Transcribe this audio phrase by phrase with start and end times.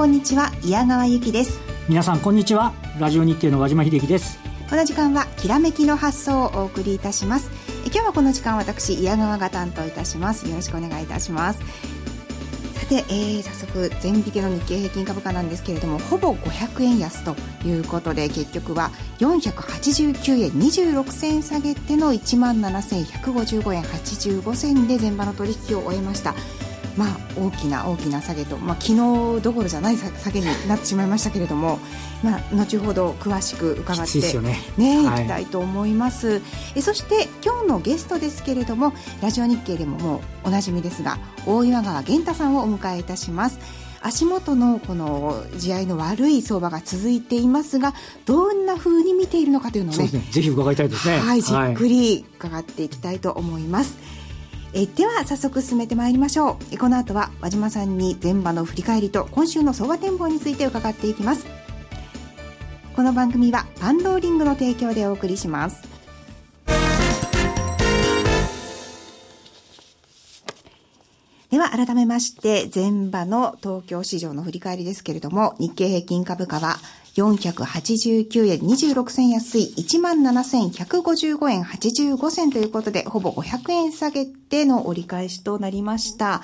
[0.00, 1.60] こんにちは矢川由紀です。
[1.86, 4.38] 皆さんこんにちはラジオ日経の和島秀樹です。
[4.70, 7.50] この時間はきらめきの発想をお送りいたします。
[7.84, 10.48] 今日はこの時間私矢川が担当いたします。
[10.48, 11.60] よろしくお願いいたします。
[12.76, 17.36] さて、えー、早速全引けの日経平均株価なんですけれどもほぼ500円安と
[17.68, 26.34] いうことで結局は489円26銭下げての1万7155円85銭で前場の取引を終えました
[26.96, 31.78] まあ、大きな大きな下げと、まあ、昨日どころじゃない下げになってしまいましたけれども、
[32.22, 34.58] まあ、後ほど詳しく伺ってね。
[34.76, 36.42] ね、はい、いきたいと思います。
[36.74, 43.58] えそして今日のゲストですけれどもラジオ日経でももうおなじみですが大岩川源太さんをお迎えいたします。
[44.02, 47.92] 足元のこの地合いの悪い相場が続いていますが
[48.24, 51.18] どんなふうに見ているのかというのをね、ね、ぜひ伺いたいですね。
[51.18, 54.19] はいじっくり伺っていきたいと思います、はい
[54.72, 56.78] えでは早速進めてまいりましょう。
[56.78, 61.44] この後は和島さんに前場の振り返りと今週の相場展望について伺っていきます。
[62.94, 65.82] この番組はパンローリングの提供でお送りします。
[71.50, 76.76] では改めまして前場の東京市場の振り返りですけれども日経平均株価は
[77.16, 86.42] 489円26銭安い17,155円85銭ということで、ほぼ500円下げての折り返しとなりました。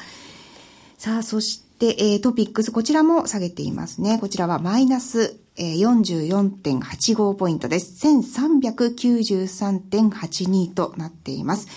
[0.98, 4.18] さあ、そして、えー、トピックス、こちらも下げていますね。
[4.18, 8.06] こちらはマイナス、えー、44.85ポイントです。
[8.06, 11.68] 1393.82となっています。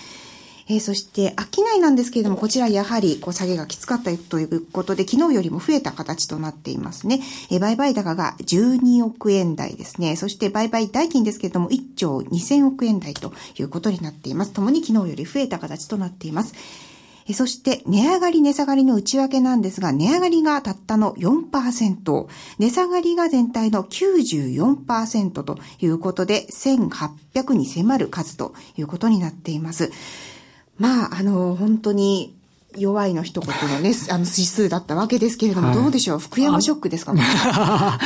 [0.70, 7.20] えー、そして、商いなんですけれども、こちらやはり、こう、下げがきつかったということで、昨日よりも増えた形となっていますね。
[7.50, 10.14] えー、売買高が12億円台ですね。
[10.14, 14.52] そして、売買代金ですけれども、1兆2000億円台ということになっています。
[14.52, 16.54] ともに昨日より増えた形となっています。
[17.26, 22.26] えそして、値上がり、値下がりの内訳なんですが、値上がりがたったの4%、
[22.60, 29.90] 値下がりが全体の94%ということで、1800に迫る数ということになっています。
[30.80, 32.34] まあ、あの、本当に、
[32.76, 36.18] 弱いの一言のね、 あの指数だったわけですけれども、はい、どうでしょう？
[36.20, 37.12] 福山ショックですか？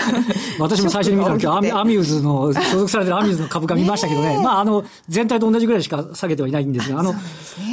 [0.59, 7.19] 私も最初に見た時 はアアミューズの、所属されてるアミューズの株価見ましたけどね、まあ、あの、全体と同じぐらいしか下げてはいないんですが、あの、ね、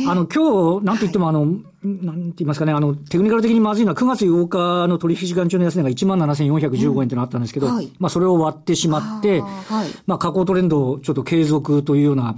[0.08, 1.50] あの、今日、なんといっても、あの、はい、
[1.86, 9.42] なんて言いますかね、あの、テクニカル的にまずいのは9月8日の取引時間中の安値が17,415円というのがあったんですけど、うんはい、まあ、それを割ってしまって、
[10.08, 12.36] まあ、下降トレンドをちょっと継続というような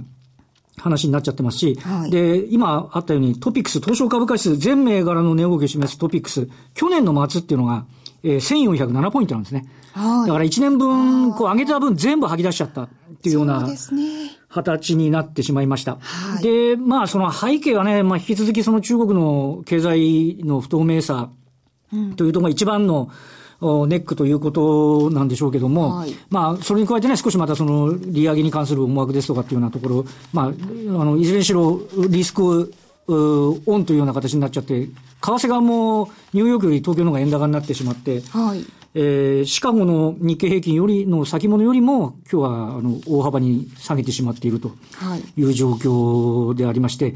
[0.78, 7.86] 話になっちゃってますし、はい、で、今あったようにトピックス、東証株価指数全銘柄の値動きを示すトピックス、去年の末っていうのが、
[8.22, 9.66] えー、1407ポイントなんですね。
[9.92, 12.88] はい、だから1年分、こう上げた分全部吐き出しちゃったっ
[13.22, 13.68] ていうような、
[14.48, 15.98] 形になってしまいました。
[16.00, 21.30] はい、で、まあその背景はね、まあ引き続きその中国の経済の不透明さ
[22.16, 23.43] というところが一番の、うん
[23.86, 32.72] ネックということなんでしょうけども、はい、まあ、それに加えてね、少しまたその利上げに関する思惑ですとかっていうようなところ、まあ、あの、いずれにしろリスク
[33.06, 38.64] オンというような形になっちゃって、為替がもうニューヨークより東京の方が円高になってしまって、はい、
[38.94, 44.72] えー、シカゴの日経平均よりの先物よりも、今日はあの大幅に下げてしまっていると
[45.36, 45.42] い。
[45.42, 47.14] う状況でありまして、はい、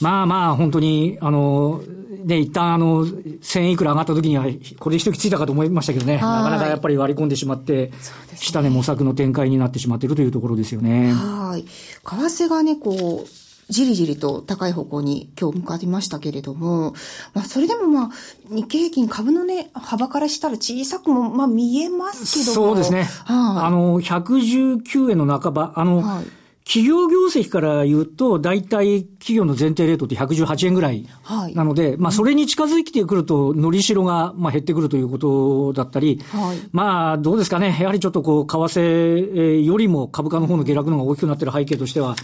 [0.00, 1.82] まあまあ、本当に、あの、
[2.28, 4.44] ね、一旦あの、1000円いくら上がった時には、
[4.78, 7.90] これで一息ついたかと思いましたけどね、なかなかやっぱり割り込んでしまって、
[8.36, 11.10] 下値模索の展開になってしまっているというところですよね。
[11.14, 11.62] はい。
[11.64, 11.66] 為
[12.04, 16.92] 替がね、こう、じりじりと高い方向に今日向かりましたけれども、
[17.32, 18.10] まあ、それでもまあ、
[18.50, 22.68] 日経平均株のね、幅からしたら小さくも、まあ見えますけども。
[22.68, 23.04] そうですね。
[23.24, 26.37] はい、あの、119円の半ば、あの、はい
[26.68, 31.08] 企業業績から言うと、大体企業の前提レートって118円ぐらい
[31.54, 42.16] なので、はい、まあそれに近づいてくると、のりしろがまあ減ってくるということだったり、はい、まあどうですかね、やはりちょっとこう、為替よりも株価の方の下落の方が大きくなっている背景としては、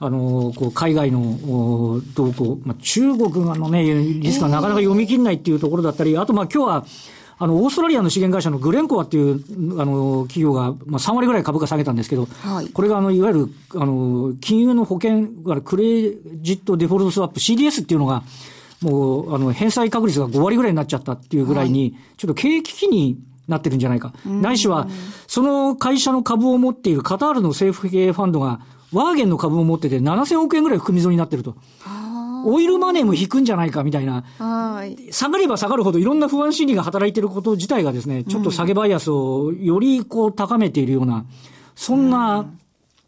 [0.00, 6.84] あの、こう、海外の動向、まあ、中国のね、リスクがなかなか読み切れないっていうところだったり、あと、まあ、今日は、
[7.38, 9.34] あの、オーストラリアの資源会社のグレンコアっていう、
[9.80, 15.28] あの、企業が、まあ、3割ぐらい株価下げたんですけど、はい、これが、あの、いわゆる、あの、金融の保険、
[15.64, 18.22] クレジットデフォルトスワップ CDS っていうのが、
[18.82, 24.12] もう、あの、返済確率が5割ぐらいになっちゃったっていうぐらいに、はい、ちょっと経営危機になってるんじゃないか。
[24.24, 24.88] ないしは、
[25.26, 28.60] その会社の株を持っているカタールの政府系ファンドが、
[28.92, 31.56] ワーゲンの株を持ってて7000億円ぐらい含み損になってると。
[32.44, 34.24] オイルマネーも引くんじゃないかみたいな。
[34.38, 35.12] はい。
[35.12, 41.24] 下がれば下がるほどいろんな不安心理が働いていること自体がですね、ちょっと下げバイアスをよりこう高めているような、
[41.74, 42.50] そんな、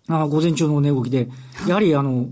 [0.09, 1.29] あ午前中の値動きで、
[1.67, 2.27] やはりあの、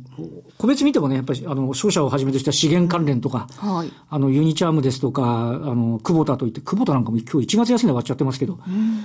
[0.65, 8.59] 個別見てもね、やっぱりあの、商社をはじめとした資源関連とか、はい、あの、ユニチャームですとか、あの、久保田といって、久保田なんかも今日1月安値終わっちゃってますけど、や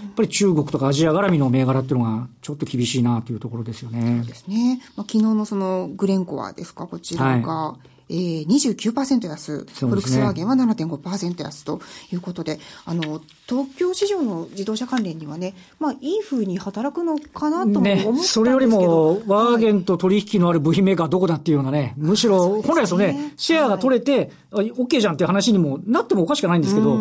[0.09, 4.19] っぱり中国とかアジア絡みの銘柄っていうのが、ちょっと厳しいなというところですよね。
[4.19, 4.81] そうですね。
[4.95, 11.79] まあ、昨日のその、グレンコアですか、こちらが、はいえー、29%安、ね、フォルクスワーゲンは7.5%安と
[12.11, 26.97] いうことで、あの、東京市場の自動車関連にはね、まあ、いいふうに働くのかなとも思ったんですけど、ね、それよりも、ワーゲンと取引のある部品メーカーどこだっていうようなね、むしろ、本来ですとね、シェアが取れて、はい、OK じゃんっていう話にもなってもおかしくないんですけど、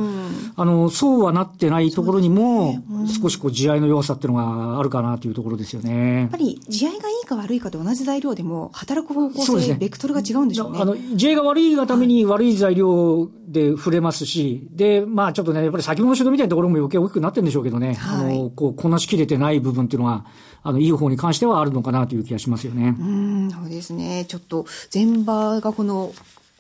[0.57, 2.83] あの、そうはなってないところにも、ね。
[2.91, 6.23] うん、少しこう、地合いの弱さっていうのがあるかなというところですよね。
[6.23, 10.81] やっぱり、地合いがいいか悪いかと同じ材料でも、働く方向性、ね、ベクトルが違うんでしょうね。
[10.81, 20.27] あの、地合いが悪いがために悪い材料で触れますし、で、まあちょっとね、やっぱり先物主導みたいなところも余計大きくなってるんでしょうけどね、はい、あの、こう、こなしきれてない部分っていうのは、
[20.63, 22.95] あの、いい方に関してはあるのかなという気がしますよね。
[22.99, 24.25] うん、そうですね。
[24.29, 26.13] ちょっと、前場がこの、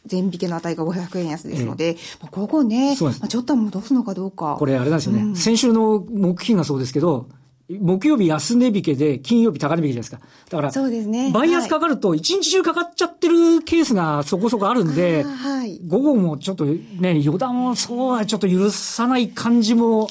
[0.06, 1.96] 全引けの値が500円安ですので、ええ、
[2.30, 4.56] ここね、まあ、ちょっと戻すのかどうか。
[4.58, 5.22] これあれなんですよね。
[5.22, 7.28] うん、先週の木金がそうですけど、
[7.68, 10.20] 木曜日安値引けで、金曜日高値引けじゃないですか。
[10.48, 11.30] だから、そうですね。
[11.32, 20.08] バイアスかかると、一日中かかっちゃってるケースがそこそこあるんで、はい、午後もちょっとね、予断をそうはちょっと許さない感じも、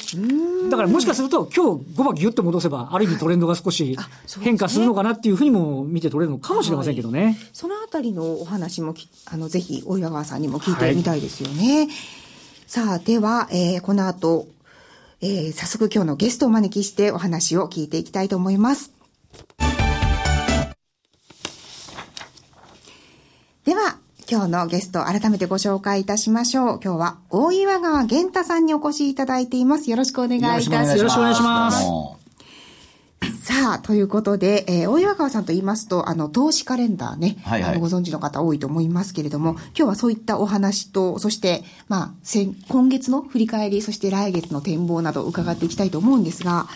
[0.70, 3.98] だからもしかすると、今日5番ギュッと戻せば、ある意味トレンドが少し
[4.40, 7.24] 変化するのかなっていうふうにも見て取れるのかもしれませんけどね。
[7.24, 8.94] はい、そのあたりのお話も
[9.26, 11.78] あの、ぜひ、大岩川さんにも聞いてみたいですよね。
[11.78, 11.90] はい、
[12.68, 14.46] さあ、では、えー、この後、
[15.22, 18.92] えー、早速今日のゲストをお招きしてお話を聞いていきたいと思います。
[23.66, 23.98] では、
[24.30, 26.80] 今日のゲスト改めてご紹介いたしましょう。
[26.84, 29.90] 今日は大岩川源太さんにお越しいただいています。
[29.90, 30.98] よろしくお願いいたします。
[30.98, 32.17] よろしくお願いします。
[33.58, 42.12] さあ、ということで、えー、大岩川さんと言いますと、あの、投資カレンダーね、はいはい、あのご存知の方多いと思いますけれども、今日はそういったお話と、そして、まあ、
[42.70, 46.68] 今月の振り返り、そして来月の展望など伺っていきたいと思うんですが、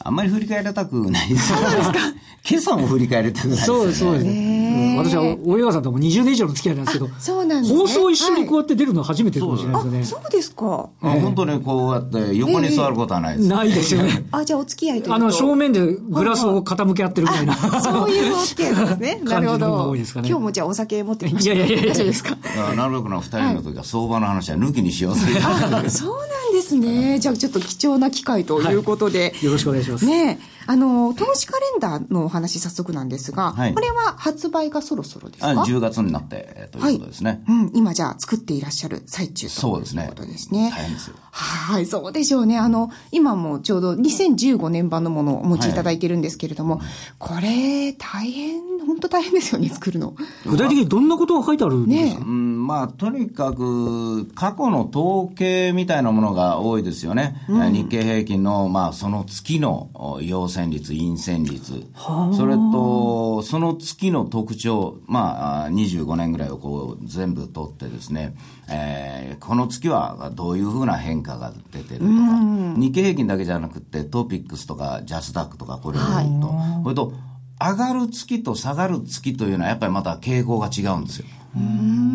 [0.00, 1.48] あんまり振り返りたくないです。
[1.48, 1.98] そうですか。
[2.48, 3.76] 今朝も振り返りたくないです、ね。
[3.78, 4.58] そうです、そうです。
[4.96, 10.04] 私は大岩さんとも20年以上の付き合いなんですけど、そうなんです、ね、放送一緒にこうやって出るのは初めてかもしれないですね。
[10.04, 10.88] そうですか。
[11.00, 14.24] 本当にこうやって横に座ることはないです、ないですよね。
[14.30, 17.54] あ、じゃあお付き合いというあの、正面でグラスを傾け合ってるみたいな。
[17.80, 19.20] そういうお付き合いなんですね。
[19.24, 19.96] なるほど。
[19.96, 21.52] 今日もじゃあお酒持ってきました。
[21.54, 22.36] いやいやいや大丈夫ですか？
[22.76, 25.90] なるべくの二人の時は相場の話は抜きにしようという。
[25.90, 27.18] そうなんですね。
[27.18, 29.34] じゃあちょっと貴重な機会ということで。
[29.42, 30.04] よろしくお願いします。
[30.04, 30.38] ね
[30.70, 35.48] あの、投資カレンダーのお話早速なんですが、はい、これは発売がそろそろですか？
[35.48, 37.70] あ ?10 月になってということですね、はい、うん。
[37.74, 40.70] 今じゃあ作っていらっしゃる最中ということですね。
[40.70, 41.16] 大変ですよ。
[41.30, 42.58] はい、そうでしょうね。
[42.58, 46.86] あの、今もちょうど2015年版のものをお持ちいただいてるんですけれども、はい、
[47.18, 50.14] これ、大変、本当大変ですよね、作るの。
[50.44, 57.44] 具体的にどんなことが書いてあるんですか、ね、うん、まあ、とにかく、過去の統計みたいなものが多いですよね。
[57.48, 61.86] うん、日経平均の、まあ、その月の陽線率、陰線率、
[62.36, 68.34] それと、その月の特徴、まあ、25年ぐらいをこう、全部取ってですね、
[68.68, 72.10] えー、この月はどういうふうな変化が出てるとか、
[72.76, 77.12] 日経平均だけじゃなくて、トピックスとかジャスダックとかこれを見ると、はい、それと、
[77.60, 81.26] 上がる月と下がる月というのはやっぱりまた傾向が違うんですよ。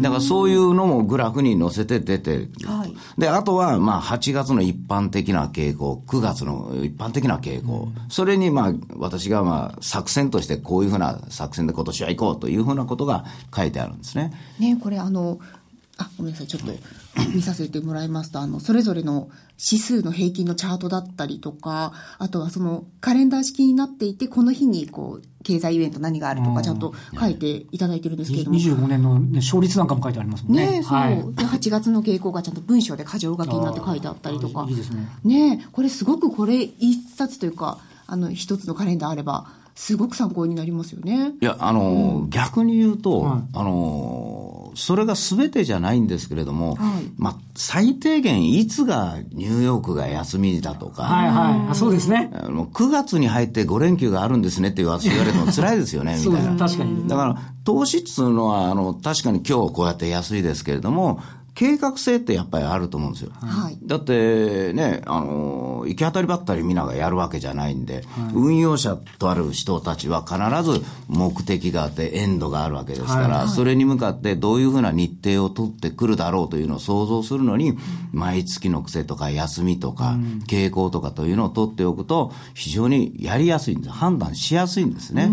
[0.02, 2.52] だからそういうのもグラフに載せて出てる。
[2.66, 14.34] はい、で、あとは、まあ、8月の一般的な傾向、9月の一般的な傾向、それに、まあ、私が、まあ、作戦としてこういうふうな作戦で今年は行こうというふうなことが書いてあるんですね。
[14.60, 15.40] ね、これあの、
[15.98, 16.74] あ、ごめんなさい、ちょっと
[17.36, 19.30] 見させてもらいますと、あの、それぞれの
[19.64, 28.58] 指数の平均のチャートだったりとか、あとはそのカレンダー式になっていて、この日にこう、経済イベント何があるとか、ちゃんと書いていただいてるんですけれども。
[28.58, 30.72] 25年の、ね、勝率なんかも書いてありますもんね。
[30.72, 31.16] ねそう、はい。
[31.16, 34.66] で、8月の傾向がちゃんと文章で箇条書きになって書いてあったりとか。
[34.70, 35.08] いいですね。
[35.24, 41.34] ねこれすごくこれ一冊というか、あの、一つのカレンダーあれば、すごく参考になりますよね。
[41.42, 44.43] いや、あの、うん、逆に言うと、はい、あの、
[44.75, 52.32] それが全てじゃないんですけれども、はい、まあ、最低限いつがニューヨークが休みだとか、はいはい、そうですね。
[52.50, 56.56] もう9月に入って5連休があるんですねって言われるの辛いですよね、みたいな。
[56.56, 57.08] 確かに。
[57.08, 61.22] だから、投資っていうのは、あの、確かに今日こうやって安いですけれども、
[61.56, 63.32] 計画性ってやっぱりあると思うんですよ。
[63.40, 77.78] はい、だってね、あの、行き当たりばったり皆がやるわけじゃないんで、はい、運用者とある人たちは必ず目的があってエンドがあるわけですから、はい、それに向かってどういうふうな日程を取ってくるだろうというのを想像するのに、
[78.12, 80.18] 毎月の癖とか休みとか、
[80.48, 83.92] 傾向とかというのを取っておくと、非常にやりやすいんです。
[83.92, 85.30] 判断しやすいんですね。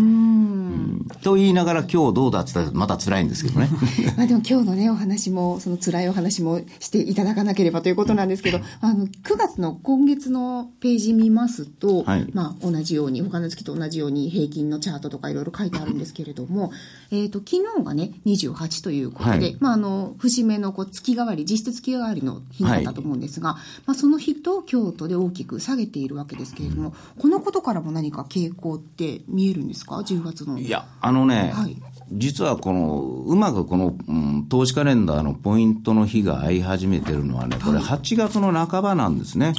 [1.23, 3.69] と言いながら今日どうだって言ったらまた辛いんですけどね。
[4.17, 16.71] まあでも今日のね、お話も、その辛いお話もしていただかなければということなんですけど、あの、9月の今月のページ見ますと、はい、まあ同じように、他の月と同じように平均のチャートとかいろいろ書いてあるんですけれども、
[17.11, 30.59] えっ、と、昨日がね、28ということで、はい、まああの、節目のこう月替わり、実質月替わりの日だったと思うんですが、はい、まあその日と京都で大きく下げているわけですけれども、このことからも何か傾向って見えるんですか ?10 月の。
[30.59, 31.77] いや、あのね、はい、
[32.11, 39.47] 実はこの、うまくこの、うん、投資カレンダーのポイントの日が合い始めてるのはね、これ8月の半ばなんですね。
[39.47, 39.55] はい、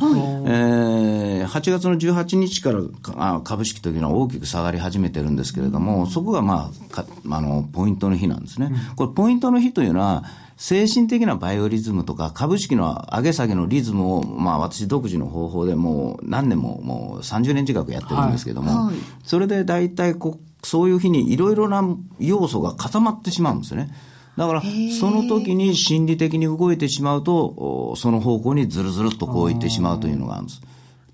[0.51, 8.71] えー、8月の18日から株式というのは大きく下がり始めてるんですけれども、そこがまあ、あの、ポイントの日なんですね。
[8.97, 10.25] これポイントの日というのは、
[10.59, 18.95] 精神的なバイオリズムとか株式の上げ下げのリズムを、まあ私独自の方法でもう何年ももう30年近くやってるんですけども、はい。
[18.95, 21.85] はい、それで大体こそういう日にいろいろな
[22.19, 23.95] 要素が固まってしまうんですよね。
[24.37, 24.63] だから、
[24.99, 30.63] その時に心理的に動いてしまうと、その方向にずるずるっとこういってしまうというのがあるんです。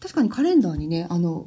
[0.00, 1.46] 確かにカレンダーにね、あの、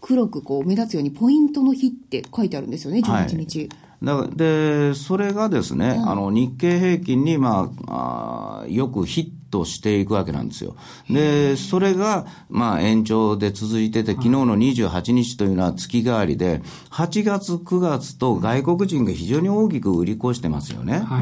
[0.00, 3.58] 黒くこう目立つようにポイントの日って書いてあるんですよね、18日。
[3.60, 3.68] はい
[4.02, 10.76] だで、それがですね、あの、日経平均に、まあ、あよくヒットしていくわけなんですよ。
[11.08, 21.00] で、それが、まあ、延長で続いてて、昨日の28日というのは月替わりで、8月、9月と外国人が非常に大きく売り越してますよね。
[21.06, 21.20] は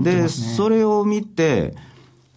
[0.00, 1.74] い、で、ね、それを見て、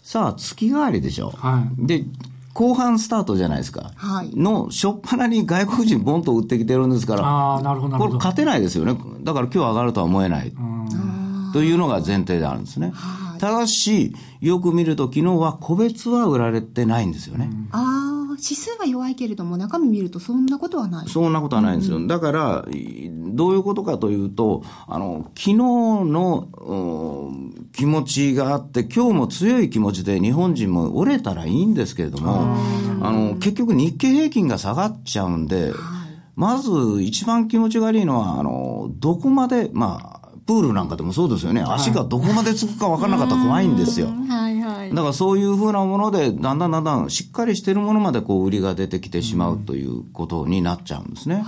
[0.03, 1.31] さあ、月替わりでしょ。
[1.38, 2.05] はい、で、
[2.53, 3.91] 後半スタートじゃないですか。
[3.95, 4.36] はい。
[4.36, 7.24] の、しょっぱなに外国人ボンと売ってきてるんですから。
[7.25, 8.98] ああ、なるほど、これ勝てないですよね。
[9.24, 10.51] だから今日上がるとは思えない。
[11.53, 12.93] というのが前提であるんですね。
[13.41, 17.50] ただし、よく見ると昨日は個別は売られてないんですよね。
[17.71, 18.12] ああ。
[18.41, 21.98] 指数は弱いけれども、中身見るとそんなことはないそんなことはないんですよ。
[21.98, 26.48] うん、だから、どういうことかというと、あの、昨日の、
[27.71, 32.55] 気持ちがあって、今日も強い気持ちで日本人も折れたらいいんですけれども、
[33.01, 35.71] あの、結局日経平均が下がっちゃうんで、
[36.36, 40.11] まず一番気持ちが悪いのは、あの、どこまで、まあ、
[40.51, 41.63] プールなんかでもそうですよね。
[41.65, 44.08] 足がどこまでつくか分からなかったら怖いんですよ。
[44.08, 44.89] はいはい。
[44.89, 51.46] だからそういうふうなもので、だんだんだんだんしっかりしてるものまでこう売りが出てきてしまうということになっちゃうんですね。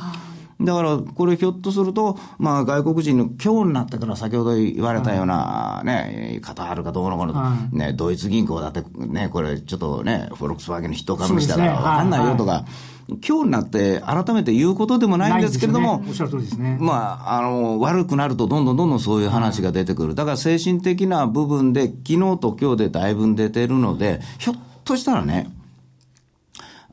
[0.62, 12.65] だから、これひょっとすると、まあ外国人の今日になってから先ほど言われたようなね、カタールかどうのこうの、ね、ドイツ銀行だってね、これちょっとね、フォルクスワーゲンの人株したら分かんないよとか、
[13.07, 16.77] 今日になって改めて言うことでもないんですけれども、ね、おっしゃる通りですね。
[16.79, 20.15] まあ、あの、悪くなるとどんどんどんどんそういう話が出てくる。
[20.15, 24.55] だから精神的な部分で、昨日と今日でだいぶ出てるので、ひょっ
[24.86, 25.50] としたらね、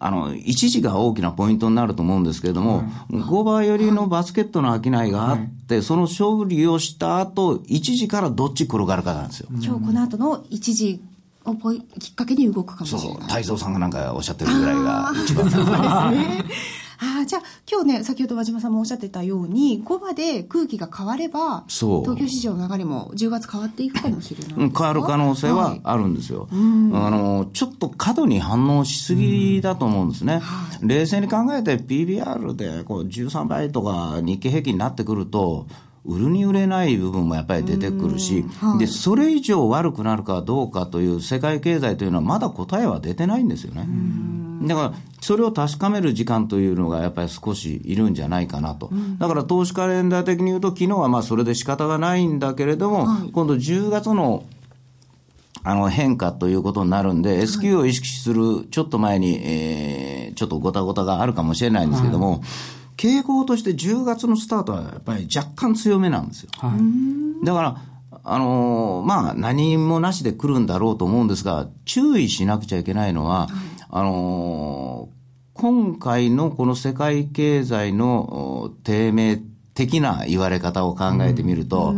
[0.02, 5.38] あの、一時が大きなポイントになると思うんですけれども、5倍よりのバスケットの商いがあっ
[5.68, 9.48] て、その勝利をした後、一時からどっち転がるかなんですよ。
[9.50, 11.02] 今日この後の一時
[11.44, 13.08] をきっかけに動くかもしれない。
[13.08, 15.50] そう、太蔵さんがなんかおっしゃってるぐらいが一番。
[15.50, 16.44] そうですね。
[17.02, 22.02] ああ、じゃあ、今日ね、先ほど和島さんもおっしゃってたように、5場で空気が変われば、そう。
[22.02, 26.40] 東京市場の流れも10月変わっていくかもしれない変わる可能性はあるんですよ。
[26.40, 26.50] はい、
[27.06, 30.40] あの、ちょっと過度に反応しすぎだと思うんですね。
[30.40, 35.66] はい、冷静に考えて PBR でこう13倍とか日経平均になってくると、
[36.04, 43.86] 売るに売れない部分もやっぱり出てくるし、はい、で、それ以上悪くなるかどうかという世界経済というのはまだ答えは出てないんですよね。
[44.62, 48.90] だから、それを確かめる時間というのがやっぱり少しいるんじゃないかなと。
[49.18, 54.44] だから投資カレンダー的に言うと、昨日はまあそれで仕方がないんだけれども、はい、今度10月の
[55.62, 62.40] あの変化ということになるんで、S q を意識するちょっと前に、えー、ちょっとごたごたがあるかもしれないんですけども、はい。
[62.96, 66.50] 傾向として10月のスタートはやっぱり若干強めなんですよ。
[66.58, 67.76] はい、だから、
[68.22, 79.42] あのー、まあ、何もなしで来るんだろうと思うんですが、注意しなくちゃいけないのは、はい、あのー、今回のこの世界経済の低迷
[79.74, 81.94] 的な言われ方を考えてみると、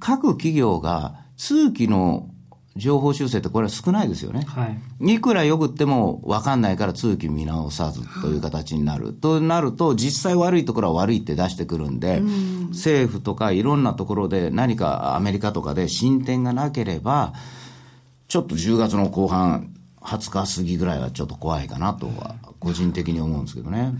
[0.00, 2.30] 各企業が通期の
[2.78, 4.44] 情報修正ってこれは少ないですよね。
[4.46, 4.66] は
[5.00, 5.14] い。
[5.14, 9.12] いくらよくっても分かんないから通期見直さずという形になる。
[9.12, 17.34] となると、実際悪いところは悪いって出してくるんで、ん政府とかいろんなところで何かアメリカとかで進展がなければ、
[18.28, 19.74] ちょっと10月の後半、
[20.08, 23.92] 20日過ぎぐらいはちょっと怖いかなとは、個人的に思うんですけどね。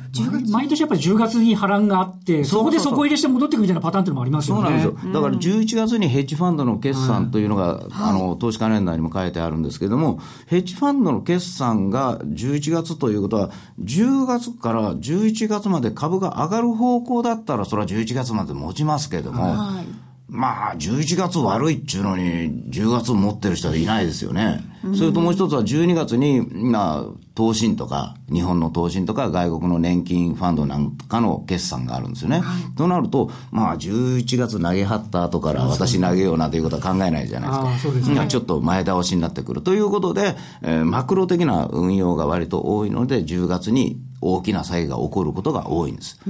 [0.48, 4.62] 毎年やっぱり10月に波乱があって、そこで底入れして戻ってくるみたいなパターンっていうのもありますよね。
[4.62, 5.12] そうなんですよ。
[5.12, 13.50] だから11月にヘッジファンドの決算というのが、あの、投資カレンダーにも書いてあるんですけれども、ヘッジファンドの決算が11月ということは、
[13.82, 22.22] 10月から11月まで株が上がる方向だったら、それは11月まで持ちますけれども、はいまあ、11月悪いっちゅうのに、
[22.70, 24.62] 10月持ってる人はいないですよね。
[24.94, 32.40] それともう一つは12月に、まあ、投信とか、日本の投信とか外国の年金ファンドなんかの決算があるんですよね。
[32.40, 37.78] はい、となると、まあ、11月投げはった後から私投げようなということは考えないじゃないですか。
[37.78, 38.26] そうですね。
[38.28, 39.62] ちょっと前倒しになってくる。
[39.62, 46.20] ということで、えー、マクロ的な運用が割と多いので、10月に大きな災害が起こることが多いんです。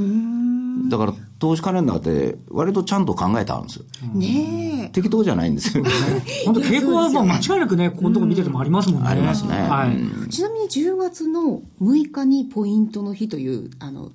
[0.89, 3.85] だから投資カレンダーって割とちゃんと考えてあるんですよ。
[4.15, 5.91] ね適当じゃないんですよね。
[6.45, 9.09] 本当傾向はもう間違いなくね、ここのとこ見ててもありますもんね。
[9.09, 9.55] ありますね。
[9.55, 10.31] はい。
[10.31, 14.11] ちなみに10月の6日にポイントの日という、あの、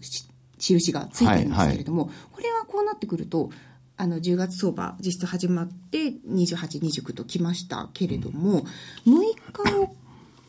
[0.57, 3.49] 印がついてるんですけれども、はいはい、これはこうなってくると、
[3.95, 8.65] あの10月相場実質始まって28、29ときましたけれども、
[9.05, 9.95] うん、6日を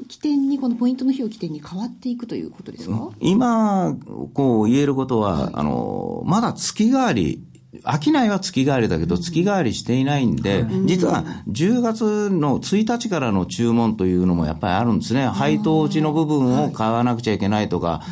[0.09, 3.11] 起点に、このポイントの日を起点に変わっていくということですか？
[3.21, 3.97] 今、
[4.35, 7.43] こう言えることは、はい、あの、まだ月替わり、
[7.85, 15.27] 商いは月替わりだけど、月替わりしていないんで、実は10月の1日からの注文というのもやっぱりあるんですね。
[15.27, 18.03] 配当値の部分を買わなくちゃいけないとか、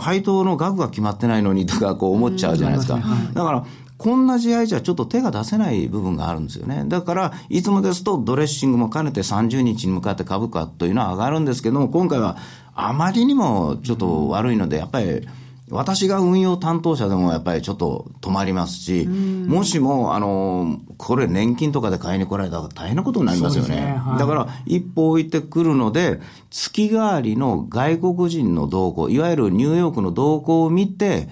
[0.00, 3.00] 配当の額が決まってないのにとかこう思っちゃうじゃないですか。
[3.34, 3.66] だから、
[3.98, 6.84] こんな試合じゃちょっと手が出せない部分があるんですよね。
[6.86, 12.36] だから、いつもですとドレッシングも兼ねて30日に向かって株価というのは上がるんですけども、今回は
[12.74, 15.26] あまりにもちょっと悪いので、やっぱり、
[15.68, 23.76] 私が運用担当者でもやっぱりちょっと止まりますし、もしも、あの、これ年金とかで買いに来られたら大変なことになりますよね。
[23.76, 31.28] ねはい、だから、一歩置いてくるので、月替わりの外国人の動向、いわゆるニューヨークの動向を見て、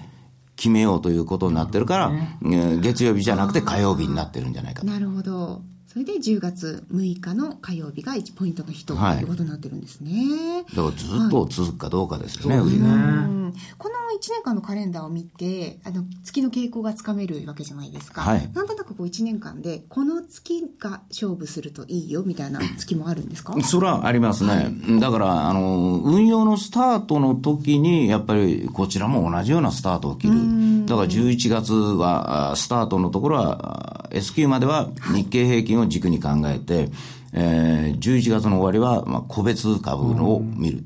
[0.55, 5.61] 決めようということになってるから、ね、月曜日じゃなくて火曜日になってるんじゃないかなるほど。
[5.95, 10.65] それで10月6日の火曜日が1ポイントの日ということになってるんですね。
[10.75, 12.85] だからずっと続くかどうかですよね、はい、売りが。
[13.77, 18.23] この1年間のカレンダーを見て、あの、月の傾向がつかめるわけじゃないですか。
[18.23, 23.55] はい、なんとなくこう1年間で、この月が勝負するといいよみたいな 月もあるんですか？
[23.63, 24.49] それはありますね。
[24.49, 24.61] は
[24.97, 30.33] い、だから、あの、運用のスタートの時に、やっぱりこちらも同じようなスタートを切る。
[30.95, 36.89] だから11月は、スタートのところは、S q までは日経平均を軸に考えて、
[37.33, 40.85] えー、11月の終わりは、まあ、個別株を見る。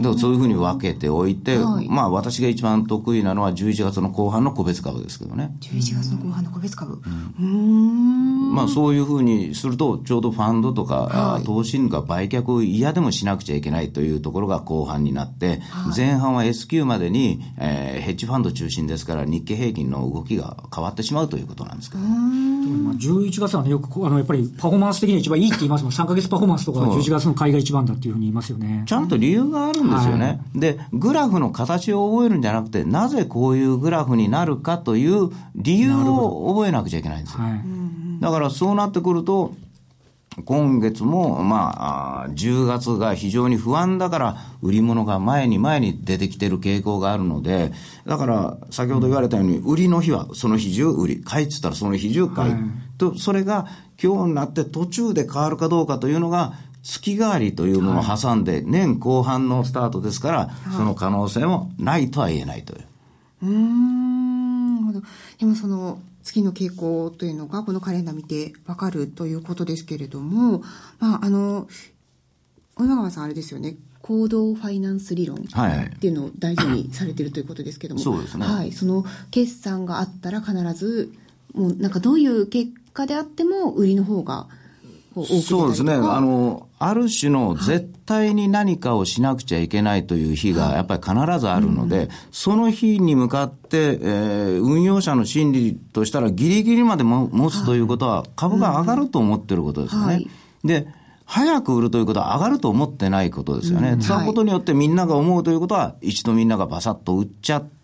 [0.00, 5.54] でもそういうふうに分けておいて、はい、まあ私が一番得意なのは11月の後半の個別株ですけどね。
[5.60, 7.02] 11月の後半の個別株。
[7.38, 8.19] うん。
[8.50, 28.84] まあそういうふうにすると、ちょうどファンドとか、はい、投資が売却を嫌でもしなくちゃいけないというところが後半になって、はい、前半は S q までに、えー、ヘッジファンド中心ですから日経平均の動きが変わってしまうということなんですけど、まあ、11月はね、よくあのやっぱりパフォーマンス的に一番いいって言いますもん、3か月パフォーマンスとか11月の買いが一番だっていうふうに言いますよね。
[28.86, 30.26] ちゃんと理由があるんですよね。
[30.26, 37.40] はい、で、グラフの形を覚えるんじゃなくて、なぜこういうグラフになるかという理由を覚えなくちゃいけないんですよ。
[37.40, 37.60] はい、
[38.20, 39.54] だからそうなってくると、
[40.44, 47.72] 今月も、まあ、10月が非常に不安だから、売り物が前に前に出てきてる傾向があるので、
[48.06, 52.62] だから、先ほど言われたように、売りの日はその日中売り、買いって言ったらその日中買い、はい、
[52.96, 53.66] と、それが
[54.02, 62.84] 今日になって途中で変わるかどうかというのが、月替わりというものを挟んで、年後半のスタートですから、その可能性もないとは言えないという。
[63.42, 65.00] うん、で
[65.42, 65.98] もその、
[66.30, 70.62] 月の傾向というのが、このカレンダー見てわかるということですけれども、
[71.00, 71.68] まあ、あの、
[72.76, 75.40] 小山川さんあれですよね、行動ファイナンス理論っ
[75.98, 78.46] ていうのを大事にされているということですけども、そうですね。
[78.46, 78.72] はい。
[78.72, 81.12] その決算があったら必ず、
[81.52, 84.46] もうなんかどういう結果であっても売りの方が
[85.14, 85.94] そうですね。
[85.94, 100.06] あの、ある種の絶対に何かをしなくちゃいけないという日がやっぱり必ずあるので、その日に向かって、えー、運用者の心理としたらギリギリまでも持つということは株が上がると思ってることですよね。
[100.06, 100.28] はい、
[100.64, 100.86] で、
[101.26, 103.90] 早く売るということは上がると思ってないことですよね。
[103.90, 107.79] うん、そのことによってみんなが思うということは、一度みんながバサッと売っちゃって、、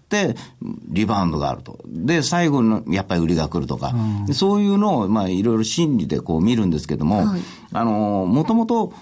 [0.88, 1.79] リバウンドがあると。
[1.87, 3.92] で、最後のやっぱり売りが来るとか、
[4.27, 7.40] うん、そういうのを、まあ、いろいろ心理でこう見るんですけども、はい、
[7.73, 8.92] あの、もともと、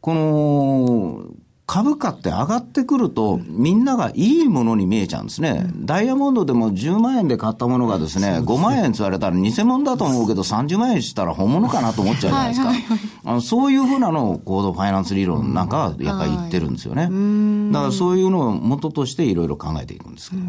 [0.00, 1.24] この、
[1.68, 5.66] 株価って上がってくると、みんながいいものに見えちゃうんですね。
[5.76, 12.98] ダイヤモンドでも10万円で買ったものがですね、5万円って言われたら偽物だと思うけど、30万円したら本物かなと思っちゃうじゃないですか。
[13.26, 17.02] あのそういうふうなのを行動ファイナンス理論なんかはやっぱり言ってるんですよね。
[17.70, 20.42] だからそういうのを元としていろいろ考えていくんですけど。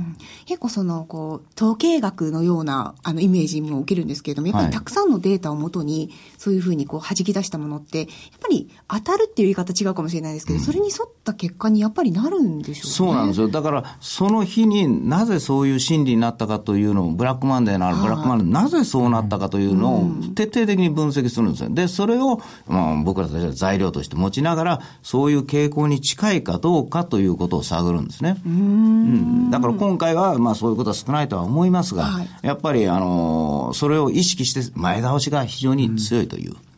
[0.46, 8.08] 結構その、こう、統計学のような、あの、イメージも受けるんですけれども、やっぱりたくさんのデータをもとに、そういうふうにこう、弾き出したものって、やっ
[8.40, 12.92] ぱり当たるっていう言い方違うかもしれないですけど、それに沿った結果にやっぱりなるんでしょうね。
[12.92, 13.48] そうなんですよ。
[13.48, 21.70] だから、その日になぜそういう心理になったかというのを、ブラックマンデーのあるブラックマンデー、なぜそうなったかというのを徹底的に分析するんですよ。
[21.70, 28.38] で、それを、まあ、僕らたちは材料として持ちながら、そういう傾向に近いかどうかということを探るんですね。
[28.46, 36.54] うん,、だから今回は、まあそういうことは少ないとは思いますが、はい、やっぱり、あの、それを意識して前倒しが非常に強いという。
[36.54, 36.69] はい。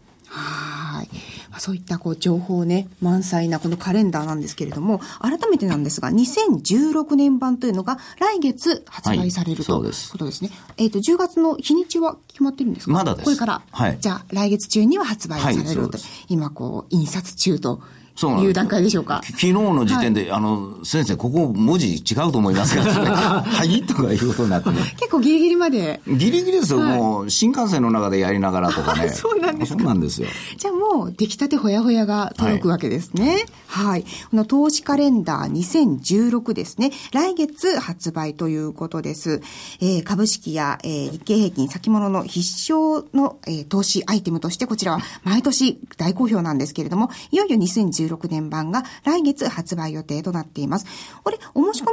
[1.62, 10.50] そういったこう情報ね、満載なこのカレンダーなんですけれども、改めてなんですが、2016年版というのが来月発売される、はい、ということですね。
[10.78, 12.94] えっ、ー、と、10月の日にちは決まってるんですか？
[12.94, 13.26] まだです。
[13.26, 13.62] これから。
[13.70, 13.98] はい。
[14.02, 15.82] じゃあ、来月中には発売されると。
[15.82, 17.84] はい、今、こう、印刷中と
[18.16, 19.22] そういう段階でしょうか。
[19.24, 24.76] 昨日の時点で、はい、あの、先生、ここ文字違うと思いますが、ね、 はいとかいうことになってね。
[24.98, 26.02] 結構ギリギリまで。
[26.08, 29.10] ギリギリですよ、はい、もう、新幹線の中でやりながらとかね。
[29.16, 30.28] そうなんですそうなんですよ。
[30.58, 33.46] じゃあもう、出来たてほやほやが届くわけですね。
[33.68, 33.92] はい。
[33.92, 36.92] はい、この投資カレンダー2016ですね。
[37.14, 39.42] 来月発売ということです。
[39.80, 42.40] えー、株式や、えー、日経平均先物の必
[42.72, 50.86] 勝の、えー、投資アイテムとして、こちらは毎年大好評なんですけれども、いよいよ2016 2016年版が来月発売予定となっています。
[51.24, 51.88] これ、お申し込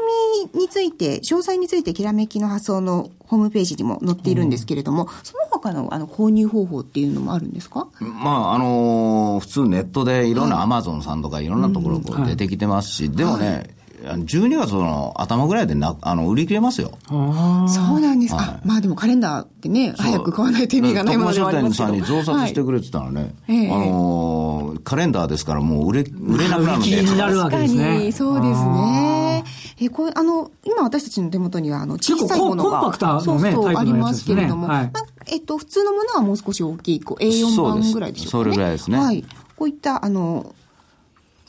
[0.55, 7.89] みについて、詳細について、きらめきの発想のホームページにも載っているんですけれども、うん、その他のあの購入方法っていうのもあるんですか？
[8.01, 13.71] まあ、あのー、普通ネットでいろんなアマゾンさんとかいろんなところこう出てきてますし、でもね、はい
[14.03, 16.97] 12月の頭ぐらいでなあの売り切れますよ。
[17.09, 18.37] そうなんです。
[18.37, 18.43] か。
[18.43, 21.87] はい、まあでもカレンダーってね、早く買わないと意味がないものではありますけど。
[21.87, 24.48] さんに増刷してくれてたらね、はい、あのー、
[24.83, 27.03] カレンダーですからもう売れ、売れなくなるんで。
[27.03, 28.13] になるわけですね。
[28.13, 29.45] そうですね。
[29.81, 34.93] え、これ、あの、今私たちの手元には、あの、小さいものが、コンパクタのね、そうそうありますけれども、はい、
[35.27, 38.99] えっと、普通のものはもう少し大きい、こう、A4 番ぐらいでしょうか、ね、それぐらいですね。
[38.99, 39.25] はい。
[39.57, 40.55] こういった、あの、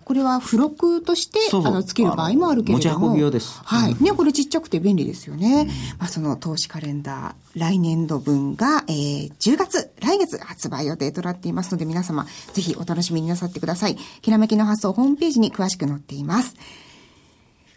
[0.10, 3.00] これは付録としてあのつける場合もあるけれども。
[3.00, 3.62] 持ち運び用です。
[3.63, 4.04] はい。
[4.04, 5.62] ね、これちっちゃくて便利ですよね。
[5.62, 5.67] うん、
[6.00, 13.98] まあその投資カレンダー、来年度分が、えー、10月、来月発売予定となっていますので皆様、ぜひお楽しみになさってください。
[14.24, 16.56] きらめきの発送ホームページに詳しく載っています。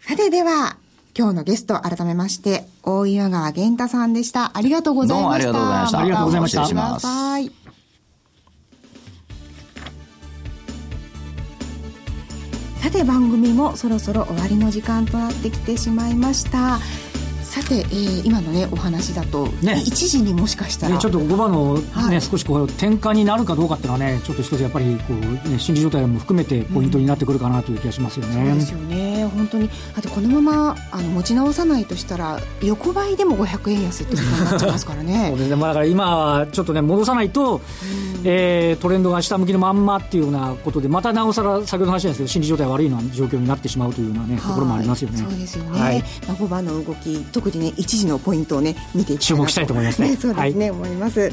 [0.07, 0.77] さてでは、
[1.15, 4.57] 今日のゲスト改めまして、大岩川源太さんでした。
[4.57, 5.51] ありがとうございました。
[5.51, 5.99] どうもありがとうございました。
[5.99, 6.63] ありがとうございました。
[6.63, 7.62] 失礼します。
[12.83, 16.79] さて番組もそろそろ終わりの時間となってきてしまいました。
[17.41, 28.41] さて、えー、今のねお話だと、ね、一時にもしかしたら、ね、ちょっと5番のね、はい、少しこう転換になるかどうかっていうのはねちょっと一つやっぱりこう、ね、心理状態も含めてポイントになってくるかなという気がしますよね。
[28.41, 29.25] うん、そうですよね。
[29.27, 29.69] 本当に。
[29.95, 35.27] あとこのままあの持ち直さないとしたら横ばいでも500円安ってことになっちゃいますからね。
[35.31, 37.61] そうですね、まあ、だから今はちょっとね戻さないと、
[38.12, 45.17] うん、えー、トレンドが下向きのまんまっていうようなことでまたなおさら先ほどの話なんですけど心理状態が悪いような状況になってしまうというようなねところもありますよね。
[45.17, 50.15] そうですよね、はい、まあ、5番の動き特にね一時のポイントをね見ていき注目したいと思いますね。
[50.17, 51.31] そうですね、はい、思います。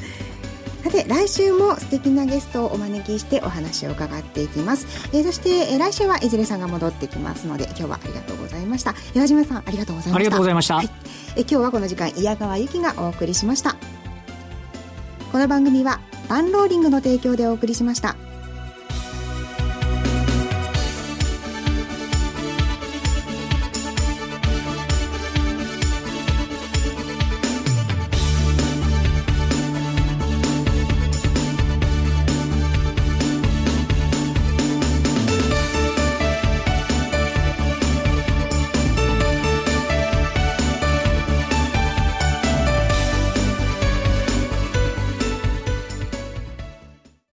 [0.82, 8.94] さて来週も素敵なゲストをお招きしてお話を伺っていきます、えー、そして、えー、来週はいずれさんが戻ってきますので今日はありがとうございました。
[9.14, 10.16] 岩島さんありがとうございました。
[10.16, 10.90] ありがとうございました、はい、
[11.36, 13.76] え今日はこの時間矢川由紀がお送りしました
[15.30, 18.16] この番組はバンローリングの提供でお送りしました。